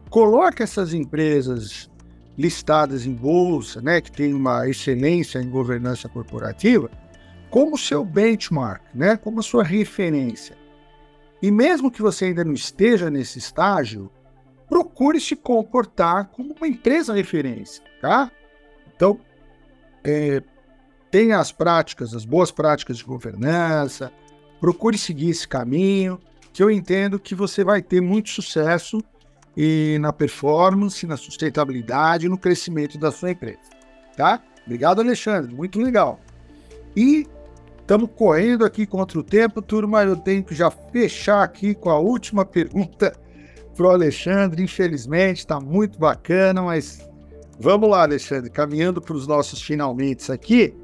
Coloque 0.08 0.62
essas 0.62 0.94
empresas 0.94 1.90
listadas 2.38 3.06
em 3.06 3.12
bolsa, 3.12 3.80
né, 3.80 4.00
que 4.00 4.12
tem 4.12 4.34
uma 4.34 4.68
excelência 4.68 5.38
em 5.38 5.48
governança 5.48 6.08
corporativa, 6.08 6.90
como 7.50 7.78
seu 7.78 8.04
benchmark, 8.04 8.82
né, 8.94 9.16
como 9.16 9.40
a 9.40 9.42
sua 9.42 9.64
referência. 9.64 10.56
E 11.40 11.50
mesmo 11.50 11.90
que 11.90 12.02
você 12.02 12.26
ainda 12.26 12.44
não 12.44 12.52
esteja 12.52 13.10
nesse 13.10 13.38
estágio, 13.38 14.10
procure 14.68 15.20
se 15.20 15.36
comportar 15.36 16.28
como 16.28 16.54
uma 16.54 16.66
empresa 16.66 17.14
referência, 17.14 17.82
tá? 18.00 18.30
Então, 18.94 19.20
é, 20.04 20.42
tenha 21.10 21.38
as 21.38 21.52
práticas, 21.52 22.14
as 22.14 22.24
boas 22.24 22.50
práticas 22.50 22.98
de 22.98 23.04
governança, 23.04 24.12
procure 24.60 24.98
seguir 24.98 25.30
esse 25.30 25.46
caminho, 25.46 26.20
que 26.52 26.62
eu 26.62 26.70
entendo 26.70 27.18
que 27.18 27.34
você 27.34 27.62
vai 27.62 27.82
ter 27.82 28.00
muito 28.00 28.30
sucesso 28.30 29.02
e 29.56 29.98
na 30.00 30.12
performance, 30.12 31.06
na 31.06 31.16
sustentabilidade, 31.16 32.28
no 32.28 32.36
crescimento 32.36 32.98
da 32.98 33.10
sua 33.10 33.30
empresa, 33.30 33.70
tá? 34.16 34.42
Obrigado, 34.64 35.00
Alexandre, 35.00 35.54
muito 35.54 35.80
legal. 35.80 36.20
E 36.94 37.26
estamos 37.78 38.10
correndo 38.16 38.64
aqui 38.64 38.84
contra 38.86 39.18
o 39.18 39.22
tempo, 39.22 39.62
turma, 39.62 40.02
eu 40.02 40.16
tenho 40.16 40.42
que 40.42 40.54
já 40.54 40.70
fechar 40.70 41.42
aqui 41.42 41.74
com 41.74 41.88
a 41.88 41.98
última 41.98 42.44
pergunta 42.44 43.16
para 43.76 43.86
o 43.86 43.90
Alexandre, 43.90 44.62
infelizmente, 44.62 45.38
está 45.38 45.60
muito 45.60 45.98
bacana, 45.98 46.62
mas 46.62 47.06
vamos 47.60 47.88
lá, 47.90 48.02
Alexandre, 48.02 48.50
caminhando 48.50 49.00
para 49.00 49.14
os 49.14 49.26
nossos 49.26 49.60
finalmente 49.60 50.32
aqui. 50.32 50.74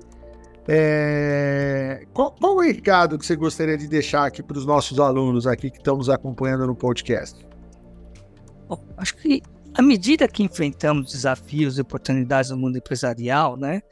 É... 0.68 2.04
Qual, 2.12 2.32
qual, 2.38 2.56
o 2.56 2.60
recado 2.60 3.18
que 3.18 3.26
você 3.26 3.34
gostaria 3.34 3.76
de 3.76 3.88
deixar 3.88 4.26
aqui 4.26 4.42
para 4.42 4.56
os 4.56 4.64
nossos 4.64 5.00
alunos 5.00 5.46
aqui 5.46 5.70
que 5.70 5.78
estão 5.78 5.96
nos 5.96 6.08
acompanhando 6.08 6.66
no 6.66 6.74
podcast? 6.76 7.44
Bom, 8.68 8.78
acho 8.96 9.16
que 9.16 9.42
à 9.74 9.82
medida 9.82 10.28
que 10.28 10.42
enfrentamos 10.42 11.12
desafios 11.12 11.78
e 11.78 11.80
oportunidades 11.80 12.50
no 12.50 12.56
mundo 12.58 12.76
empresarial, 12.76 13.56
né, 13.56 13.82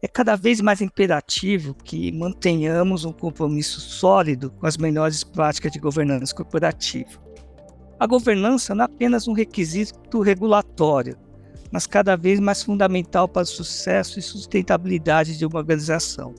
é 0.00 0.06
cada 0.06 0.36
vez 0.36 0.60
mais 0.60 0.80
imperativo 0.80 1.74
que 1.74 2.12
mantenhamos 2.12 3.04
um 3.04 3.12
compromisso 3.12 3.80
sólido 3.80 4.50
com 4.50 4.66
as 4.66 4.76
melhores 4.76 5.24
práticas 5.24 5.72
de 5.72 5.80
governança 5.80 6.34
corporativa. 6.34 7.27
A 8.00 8.06
governança 8.06 8.76
não 8.76 8.82
é 8.82 8.86
apenas 8.86 9.26
um 9.26 9.32
requisito 9.32 10.20
regulatório, 10.20 11.16
mas 11.72 11.84
cada 11.84 12.16
vez 12.16 12.38
mais 12.38 12.62
fundamental 12.62 13.26
para 13.26 13.42
o 13.42 13.46
sucesso 13.46 14.18
e 14.18 14.22
sustentabilidade 14.22 15.36
de 15.36 15.44
uma 15.44 15.58
organização. 15.58 16.32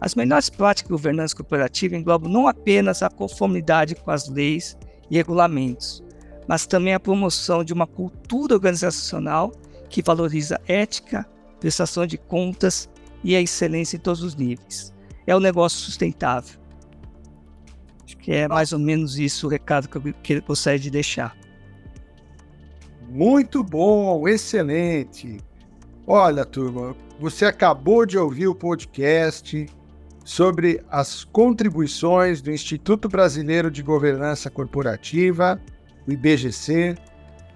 As 0.00 0.14
melhores 0.14 0.48
práticas 0.48 0.88
de 0.88 0.92
governança 0.92 1.34
corporativa 1.34 1.96
englobam 1.96 2.30
não 2.30 2.46
apenas 2.46 3.02
a 3.02 3.10
conformidade 3.10 3.96
com 3.96 4.12
as 4.12 4.28
leis 4.28 4.76
e 5.10 5.16
regulamentos, 5.16 6.04
mas 6.46 6.66
também 6.66 6.94
a 6.94 7.00
promoção 7.00 7.64
de 7.64 7.72
uma 7.72 7.86
cultura 7.86 8.54
organizacional 8.54 9.50
que 9.88 10.02
valoriza 10.02 10.60
ética, 10.68 11.26
prestação 11.58 12.06
de 12.06 12.16
contas 12.16 12.88
e 13.24 13.34
a 13.34 13.40
excelência 13.40 13.96
em 13.96 14.00
todos 14.00 14.22
os 14.22 14.36
níveis. 14.36 14.94
É 15.26 15.34
o 15.34 15.38
um 15.38 15.40
negócio 15.40 15.80
sustentável. 15.80 16.60
Que 18.26 18.32
é 18.32 18.48
mais 18.48 18.72
ou 18.72 18.80
menos 18.80 19.20
isso 19.20 19.46
o 19.46 19.48
recado 19.48 19.88
que 19.88 20.34
eu 20.34 20.42
gostaria 20.42 20.80
de 20.80 20.90
deixar. 20.90 21.36
Muito 23.08 23.62
bom, 23.62 24.26
excelente. 24.26 25.36
Olha, 26.04 26.44
turma, 26.44 26.96
você 27.20 27.44
acabou 27.44 28.04
de 28.04 28.18
ouvir 28.18 28.48
o 28.48 28.54
podcast 28.54 29.68
sobre 30.24 30.82
as 30.90 31.22
contribuições 31.22 32.42
do 32.42 32.50
Instituto 32.50 33.08
Brasileiro 33.08 33.70
de 33.70 33.80
Governança 33.80 34.50
Corporativa 34.50 35.60
o 36.04 36.10
IBGC, 36.10 36.96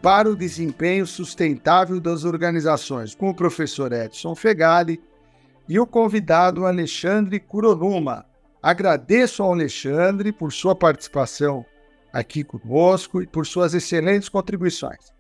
para 0.01 0.31
o 0.31 0.37
desempenho 0.37 1.05
sustentável 1.05 2.01
das 2.01 2.23
organizações, 2.23 3.13
com 3.13 3.29
o 3.31 3.35
professor 3.35 3.93
Edson 3.93 4.37
Fegali 4.37 5.03
e 5.69 5.81
o 5.81 5.87
convidado 5.87 6.65
Alexandre 6.65 7.41
Curonuma. 7.41 8.30
Agradeço 8.63 9.43
ao 9.43 9.53
Alexandre 9.53 10.33
por 10.33 10.53
sua 10.53 10.75
participação 10.75 11.65
aqui 12.13 12.45
conosco 12.45 13.23
e 13.23 13.27
por 13.27 13.47
suas 13.47 13.73
excelentes 13.73 14.29
contribuições. 14.29 15.13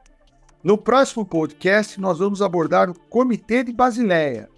No 0.62 0.76
próximo 0.76 1.24
podcast, 1.24 1.98
nós 1.98 2.18
vamos 2.18 2.42
abordar 2.42 2.90
o 2.90 2.98
Comitê 3.08 3.64
de 3.64 3.72
Basileia. 3.72 4.48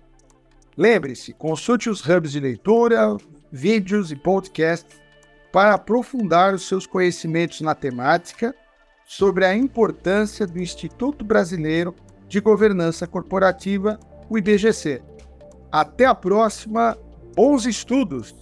Lembre-se, 0.76 1.32
consulte 1.32 1.88
os 1.88 2.04
hubs 2.04 2.32
de 2.32 2.40
leitura, 2.40 3.16
vídeos 3.52 4.10
e 4.10 4.16
podcasts 4.16 5.00
para 5.52 5.74
aprofundar 5.74 6.54
os 6.54 6.66
seus 6.66 6.86
conhecimentos 6.86 7.60
na 7.60 7.74
temática 7.74 8.54
sobre 9.04 9.44
a 9.44 9.54
importância 9.54 10.46
do 10.46 10.58
Instituto 10.58 11.24
Brasileiro 11.24 11.94
de 12.26 12.40
Governança 12.40 13.06
Corporativa, 13.06 14.00
o 14.28 14.38
IBGC. 14.38 15.02
Até 15.70 16.06
a 16.06 16.14
próxima, 16.14 16.96
bons 17.36 17.66
estudos! 17.66 18.41